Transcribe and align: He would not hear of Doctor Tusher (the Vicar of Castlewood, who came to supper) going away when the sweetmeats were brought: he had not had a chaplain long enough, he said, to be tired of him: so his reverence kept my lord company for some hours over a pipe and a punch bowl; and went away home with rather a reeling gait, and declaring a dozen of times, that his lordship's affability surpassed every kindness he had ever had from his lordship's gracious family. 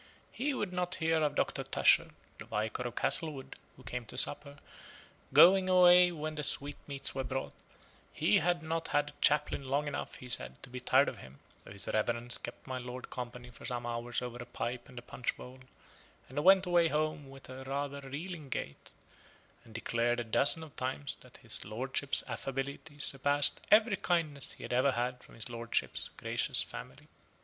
He 0.31 0.55
would 0.55 0.73
not 0.73 0.95
hear 0.95 1.19
of 1.21 1.35
Doctor 1.35 1.61
Tusher 1.63 2.09
(the 2.39 2.45
Vicar 2.45 2.87
of 2.87 2.95
Castlewood, 2.95 3.55
who 3.77 3.83
came 3.83 4.03
to 4.07 4.17
supper) 4.17 4.57
going 5.31 5.69
away 5.69 6.11
when 6.11 6.33
the 6.33 6.41
sweetmeats 6.41 7.13
were 7.13 7.23
brought: 7.23 7.53
he 8.11 8.39
had 8.39 8.63
not 8.63 8.87
had 8.87 9.09
a 9.11 9.21
chaplain 9.21 9.65
long 9.69 9.87
enough, 9.87 10.15
he 10.15 10.27
said, 10.27 10.55
to 10.63 10.71
be 10.71 10.79
tired 10.79 11.07
of 11.07 11.19
him: 11.19 11.37
so 11.63 11.71
his 11.71 11.87
reverence 11.87 12.39
kept 12.39 12.65
my 12.65 12.79
lord 12.79 13.11
company 13.11 13.51
for 13.51 13.63
some 13.63 13.85
hours 13.85 14.23
over 14.23 14.39
a 14.41 14.45
pipe 14.47 14.89
and 14.89 14.97
a 14.97 15.03
punch 15.03 15.37
bowl; 15.37 15.59
and 16.27 16.43
went 16.43 16.65
away 16.65 16.87
home 16.87 17.29
with 17.29 17.47
rather 17.67 17.97
a 17.99 18.09
reeling 18.09 18.49
gait, 18.49 18.93
and 19.63 19.75
declaring 19.75 20.19
a 20.19 20.23
dozen 20.23 20.63
of 20.63 20.75
times, 20.75 21.13
that 21.21 21.37
his 21.43 21.63
lordship's 21.63 22.23
affability 22.27 22.97
surpassed 22.97 23.61
every 23.69 23.97
kindness 23.97 24.53
he 24.53 24.63
had 24.63 24.73
ever 24.73 24.93
had 24.93 25.21
from 25.21 25.35
his 25.35 25.47
lordship's 25.47 26.09
gracious 26.17 26.63
family. 26.63 27.07